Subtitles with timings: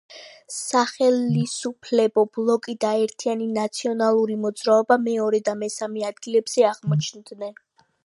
[0.53, 7.59] სახელისუფლებო ბლოკი და ერთიანი ნაციონალური მოძრაობა მეორე და მესამე ადგილებზე აღმოჩნდნენ.